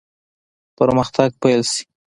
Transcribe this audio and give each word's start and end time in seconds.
پرمختګ 0.77 1.29
پیل 1.41 1.61
شي. 1.73 1.83